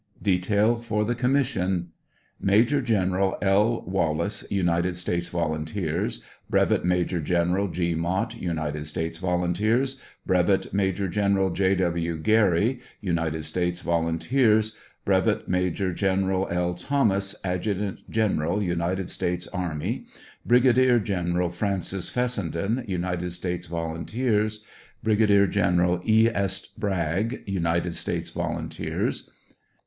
detail 0.23 0.77
for 0.77 1.05
the 1.05 1.13
commission. 1.13 1.89
Major 2.39 2.81
General 2.81 3.37
L. 3.39 3.83
Wallace, 3.85 4.43
United 4.49 4.97
States 4.97 5.29
volunteers. 5.29 6.23
Brevet 6.49 6.83
Major 6.83 7.19
General 7.21 7.67
G. 7.67 7.93
Mott, 7.93 8.33
United 8.33 8.87
States 8.87 9.19
volunteers. 9.19 10.01
Brevet 10.25 10.73
Major 10.73 11.07
General 11.07 11.51
J. 11.51 11.75
W. 11.75 12.17
Geary, 12.17 12.79
United 12.99 13.45
States 13.45 13.81
volunteers. 13.81 14.75
Brevet 15.05 15.47
Major 15.47 15.93
General 15.93 16.47
L. 16.49 16.73
Thomas, 16.73 17.35
Adjutant 17.43 18.09
General 18.09 18.63
United 18.63 19.11
States 19.11 19.47
array. 19.53 20.05
Brigadier 20.43 20.97
General 20.97 21.49
Francis 21.51 22.09
Fessenden, 22.09 22.83
United 22.87 23.33
States 23.33 23.67
volunteers. 23.67 24.63
Brigadier 25.03 25.45
General 25.45 26.01
E. 26.03 26.27
S. 26.27 26.65
Bragg, 26.65 27.43
United 27.45 27.93
States 27.95 28.31
volunteers. 28.31 29.29